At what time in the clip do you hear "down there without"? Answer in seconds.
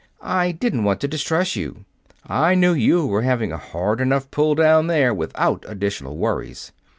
4.55-5.63